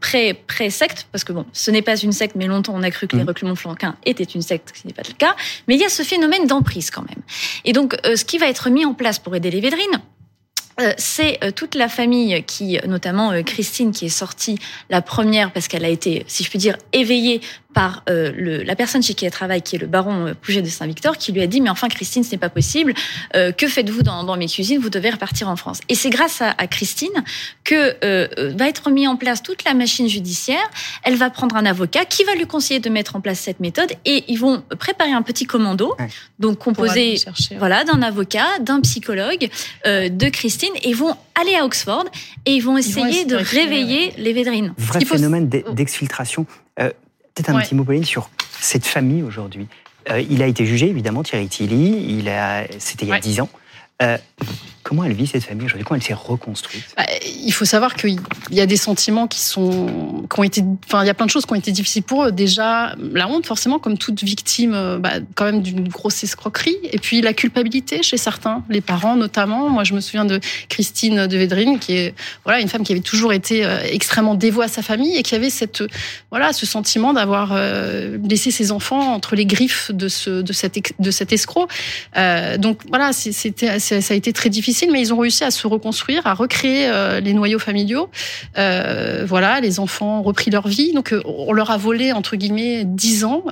pré 0.00 0.34
pré 0.34 0.70
secte 0.70 1.06
parce 1.12 1.24
que 1.24 1.32
bon, 1.32 1.44
ce 1.52 1.70
n'est 1.70 1.82
pas 1.82 1.96
une 1.96 2.12
secte, 2.12 2.36
mais 2.36 2.46
longtemps 2.46 2.72
on 2.74 2.82
a 2.82 2.90
cru 2.90 3.06
que 3.06 3.16
les 3.16 3.24
mmh. 3.24 3.28
reclus 3.28 3.46
Montflanquin 3.46 3.96
étaient 4.06 4.24
une 4.24 4.42
secte, 4.42 4.72
ce 4.74 4.80
qui 4.80 4.86
n'est 4.86 4.94
pas 4.94 5.02
le 5.06 5.14
cas. 5.14 5.36
Mais 5.68 5.74
il 5.74 5.80
y 5.80 5.84
a 5.84 5.88
ce 5.88 6.02
phénomène 6.02 6.46
d'emprise 6.46 6.90
quand 6.90 7.02
même. 7.02 7.22
Et 7.64 7.72
donc, 7.72 7.96
ce 8.04 8.24
qui 8.24 8.38
va 8.38 8.48
être 8.48 8.70
mis 8.70 8.84
en 8.84 8.94
place 8.94 9.18
pour 9.18 9.36
aider 9.36 9.50
les 9.50 9.60
Védrines, 9.60 10.00
c'est 10.98 11.42
euh, 11.42 11.50
toute 11.50 11.74
la 11.74 11.88
famille 11.88 12.42
qui, 12.44 12.78
notamment 12.86 13.32
euh, 13.32 13.42
Christine, 13.42 13.92
qui 13.92 14.06
est 14.06 14.10
sortie 14.10 14.58
la 14.90 15.00
première 15.00 15.52
parce 15.52 15.68
qu'elle 15.68 15.84
a 15.84 15.88
été, 15.88 16.24
si 16.26 16.44
je 16.44 16.50
puis 16.50 16.58
dire, 16.58 16.76
éveillée 16.92 17.40
par 17.76 18.02
euh, 18.08 18.32
le, 18.34 18.62
la 18.62 18.74
personne 18.74 19.02
chez 19.02 19.12
qui 19.12 19.26
elle 19.26 19.30
travaille, 19.30 19.60
qui 19.60 19.76
est 19.76 19.78
le 19.78 19.86
baron 19.86 20.28
euh, 20.28 20.34
Pouget 20.34 20.62
de 20.62 20.68
Saint-Victor, 20.68 21.18
qui 21.18 21.30
lui 21.30 21.42
a 21.42 21.46
dit 21.46 21.60
mais 21.60 21.68
enfin 21.68 21.88
Christine, 21.88 22.24
ce 22.24 22.30
n'est 22.30 22.38
pas 22.38 22.48
possible. 22.48 22.94
Euh, 23.34 23.52
que 23.52 23.68
faites-vous 23.68 24.02
dans, 24.02 24.24
dans, 24.24 24.38
mes 24.38 24.46
cuisines? 24.46 24.80
Vous 24.80 24.88
devez 24.88 25.10
repartir 25.10 25.50
en 25.50 25.56
France. 25.56 25.82
Et 25.90 25.94
c'est 25.94 26.08
grâce 26.08 26.40
à, 26.40 26.54
à, 26.56 26.66
Christine 26.68 27.12
que 27.64 27.94
euh, 28.02 28.54
va 28.56 28.66
être 28.66 28.88
mis 28.88 29.06
en 29.06 29.16
place 29.16 29.42
toute 29.42 29.62
la 29.64 29.74
machine 29.74 30.08
judiciaire. 30.08 30.66
Elle 31.02 31.16
va 31.16 31.28
prendre 31.28 31.54
un 31.54 31.66
avocat 31.66 32.06
qui 32.06 32.24
va 32.24 32.34
lui 32.34 32.46
conseiller 32.46 32.80
de 32.80 32.88
mettre 32.88 33.14
en 33.14 33.20
place 33.20 33.40
cette 33.40 33.60
méthode 33.60 33.92
et 34.06 34.24
ils 34.28 34.38
vont 34.38 34.62
préparer 34.78 35.12
un 35.12 35.20
petit 35.20 35.44
commando, 35.44 35.94
donc 36.38 36.58
composé 36.58 37.16
voilà 37.58 37.84
d'un 37.84 38.00
avocat, 38.00 38.46
d'un 38.60 38.80
psychologue, 38.80 39.50
de 39.84 40.28
Christine, 40.30 40.72
et 40.82 40.88
ils 40.88 40.96
vont 40.96 41.14
aller 41.38 41.54
à 41.56 41.66
Oxford 41.66 42.06
et 42.46 42.52
ils 42.52 42.62
vont 42.62 42.78
essayer 42.78 43.26
de 43.26 43.36
réveiller 43.36 44.14
les 44.16 44.32
Védrines. 44.32 44.72
Vrai 44.78 45.04
phénomène 45.04 45.50
d'exfiltration. 45.50 46.46
Peut-être 47.36 47.50
un 47.50 47.60
petit 47.60 47.74
mot, 47.74 47.84
Pauline, 47.84 48.04
sur 48.04 48.30
cette 48.60 48.86
famille 48.86 49.22
aujourd'hui. 49.22 49.68
Euh, 50.10 50.20
il 50.20 50.42
a 50.42 50.46
été 50.46 50.64
jugé, 50.64 50.88
évidemment, 50.88 51.22
Thierry 51.22 51.48
Tilly. 51.48 52.18
Il 52.18 52.28
a, 52.28 52.64
c'était 52.78 53.04
il 53.04 53.10
y 53.10 53.12
a 53.12 53.20
dix 53.20 53.40
ans. 53.40 53.50
Euh, 54.02 54.16
Comment 54.86 55.02
elle 55.02 55.14
vit 55.14 55.26
cette 55.26 55.42
famille 55.42 55.64
aujourd'hui 55.64 55.84
Comment 55.84 55.96
elle 55.96 56.06
s'est 56.06 56.14
reconstruite 56.14 56.84
bah, 56.96 57.02
Il 57.42 57.50
faut 57.50 57.64
savoir 57.64 57.96
qu'il 57.96 58.20
y 58.52 58.60
a 58.60 58.66
des 58.66 58.76
sentiments 58.76 59.26
qui 59.26 59.40
sont, 59.40 60.24
qui 60.32 60.38
ont 60.38 60.44
été, 60.44 60.62
enfin, 60.86 61.02
il 61.02 61.08
y 61.08 61.10
a 61.10 61.14
plein 61.14 61.26
de 61.26 61.30
choses 61.30 61.44
qui 61.44 61.52
ont 61.52 61.56
été 61.56 61.72
difficiles 61.72 62.04
pour 62.04 62.24
eux. 62.24 62.30
Déjà, 62.30 62.94
la 63.12 63.26
honte, 63.26 63.46
forcément, 63.46 63.80
comme 63.80 63.98
toute 63.98 64.22
victime, 64.22 64.74
euh, 64.74 64.98
bah, 64.98 65.14
quand 65.34 65.46
même 65.46 65.60
d'une 65.60 65.88
grosse 65.88 66.22
escroquerie. 66.22 66.76
Et 66.84 66.98
puis 66.98 67.20
la 67.20 67.32
culpabilité 67.32 68.04
chez 68.04 68.16
certains, 68.16 68.62
les 68.68 68.80
parents 68.80 69.16
notamment. 69.16 69.68
Moi, 69.70 69.82
je 69.82 69.92
me 69.92 69.98
souviens 69.98 70.24
de 70.24 70.38
Christine 70.68 71.26
de 71.26 71.36
Védrine, 71.36 71.80
qui 71.80 71.96
est, 71.96 72.14
voilà, 72.44 72.60
une 72.60 72.68
femme 72.68 72.84
qui 72.84 72.92
avait 72.92 73.00
toujours 73.00 73.32
été 73.32 73.64
euh, 73.64 73.80
extrêmement 73.90 74.36
dévouée 74.36 74.66
à 74.66 74.68
sa 74.68 74.82
famille 74.82 75.16
et 75.16 75.24
qui 75.24 75.34
avait 75.34 75.50
cette, 75.50 75.82
voilà, 76.30 76.52
ce 76.52 76.64
sentiment 76.64 77.12
d'avoir 77.12 77.50
euh, 77.50 78.18
laissé 78.22 78.52
ses 78.52 78.70
enfants 78.70 79.14
entre 79.14 79.34
les 79.34 79.46
griffes 79.46 79.90
de 79.90 80.06
ce, 80.06 80.42
de 80.42 80.52
cet, 80.52 80.78
de 80.96 81.10
cet 81.10 81.32
escroc. 81.32 81.66
donc 82.58 82.78
voilà, 82.88 83.12
c'était, 83.12 83.80
ça 83.80 83.96
a 83.96 84.14
été 84.14 84.32
très 84.32 84.48
difficile 84.48 84.75
mais 84.90 85.00
ils 85.00 85.14
ont 85.14 85.18
réussi 85.18 85.44
à 85.44 85.50
se 85.50 85.66
reconstruire, 85.66 86.26
à 86.26 86.34
recréer 86.34 86.88
euh, 86.88 87.20
les 87.20 87.32
noyaux 87.32 87.58
familiaux. 87.58 88.10
Euh, 88.58 89.24
voilà, 89.26 89.60
les 89.60 89.80
enfants 89.80 90.20
ont 90.20 90.22
repris 90.22 90.50
leur 90.50 90.68
vie. 90.68 90.92
Donc, 90.92 91.12
euh, 91.12 91.22
on 91.24 91.52
leur 91.52 91.70
a 91.70 91.78
volé 91.78 92.12
entre 92.12 92.36
guillemets 92.36 92.84
dix 92.84 93.24
ans. 93.24 93.44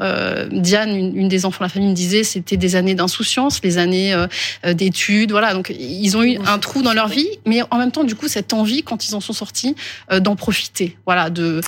Diane, 0.50 0.90
une, 0.90 1.28
des 1.28 1.46
enfants 1.46 1.64
de 1.64 1.64
la 1.64 1.68
famille, 1.70 1.88
me 1.88 1.94
disait 1.94 2.24
c'était 2.24 2.56
des 2.56 2.76
années 2.76 2.94
d'insouciance, 2.94 3.60
les 3.62 3.78
années 3.78 4.14
d'études. 4.64 5.30
Voilà, 5.30 5.54
donc 5.54 5.74
ils 5.78 6.16
ont 6.16 6.22
eu 6.22 6.38
un 6.46 6.58
trou 6.58 6.82
dans 6.82 6.92
leur 6.92 7.08
vie, 7.08 7.28
mais 7.46 7.62
en 7.70 7.78
même 7.78 7.90
temps, 7.90 8.04
du 8.04 8.14
coup, 8.14 8.28
cette 8.28 8.52
envie, 8.52 8.82
quand 8.82 9.08
ils 9.08 9.14
en 9.14 9.20
sont 9.20 9.32
sortis, 9.32 9.74
d'en 10.20 10.36
profiter. 10.36 10.96
Voilà, 11.06 11.30
de 11.30 11.60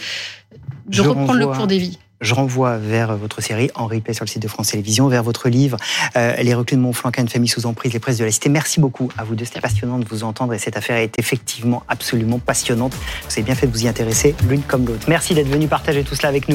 de 0.87 1.01
reprendre 1.01 1.35
le 1.35 1.47
cours 1.47 1.67
des 1.67 1.79
vies. 1.79 1.99
Je 2.23 2.33
renvoie 2.33 2.79
vers 2.79 3.15
votre 3.17 3.43
série 3.43 3.71
Henri 3.75 4.01
Pay 4.01 4.15
sur 4.15 4.25
le 4.25 4.31
site 4.31 4.41
de 4.41 4.49
France 4.49 4.69
Télévisions, 4.69 5.07
vers 5.09 5.23
votre 5.23 5.51
livre 5.51 5.77
euh, 6.17 6.35
Les 6.37 6.55
reclus 6.55 6.77
de 6.77 6.81
Montflanquin, 6.81 7.23
une 7.23 7.29
famille 7.29 7.49
sous 7.49 7.67
emprise, 7.67 7.93
les 7.93 7.99
presses 7.99 8.17
de 8.17 8.25
la 8.25 8.31
cité. 8.31 8.49
Merci 8.49 8.81
beaucoup 8.81 9.11
à 9.19 9.25
vous 9.25 9.35
deux. 9.35 9.45
C'était 9.45 9.61
passionnant 9.61 9.99
de 9.99 10.07
vous 10.07 10.25
entendre 10.25 10.55
et 10.55 10.59
cette 10.59 10.79
affaire 10.79 10.97
est 10.97 11.19
effectivement 11.19 11.83
absolument 11.89 12.39
passionnante. 12.39 12.95
Vous 12.95 13.33
avez 13.33 13.43
bien 13.43 13.55
fait 13.55 13.67
de 13.67 13.73
vous 13.73 13.85
y 13.85 13.89
intéresser 13.89 14.35
l'une 14.49 14.63
comme 14.63 14.87
l'autre. 14.87 15.07
Merci 15.09 15.35
d'être 15.35 15.49
venu 15.49 15.69
partager 15.69 16.05
tout 16.05 16.15
cela 16.15 16.31
avec 16.31 16.49
nous. 16.49 16.55